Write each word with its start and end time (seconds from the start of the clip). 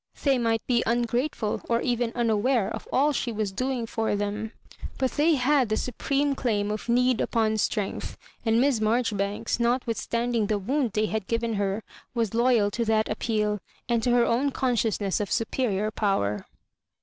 They 0.23 0.39
might 0.39 0.65
be 0.65 0.81
ungratefhl, 0.87 1.63
or 1.69 1.79
even 1.81 2.11
unaware, 2.15 2.71
of 2.73 2.87
all 2.91 3.11
she 3.11 3.31
was 3.31 3.51
doing 3.51 3.85
for 3.85 4.15
them; 4.15 4.51
but 4.97 5.11
they 5.11 5.35
^had 5.35 5.67
the 5.69 5.77
su 5.77 5.91
preme 5.91 6.35
claim 6.35 6.71
of 6.71 6.85
Keed 6.87 7.21
upon 7.21 7.57
Strength; 7.57 8.17
and 8.43 8.59
Miss 8.59 8.79
Maijoribanks, 8.79 9.59
notwithstanding 9.59 10.47
the 10.47 10.57
wound 10.57 10.93
they 10.93 11.05
had 11.05 11.27
g^ven 11.27 11.57
her, 11.57 11.83
was 12.15 12.33
loyal 12.33 12.71
to 12.71 12.85
that 12.85 13.09
appeal, 13.09 13.59
and 13.87 14.01
to 14.01 14.09
her 14.09 14.25
own 14.25 14.49
consciousness 14.49 15.19
of 15.19 15.31
superior 15.31 15.91
Power. 15.91 16.47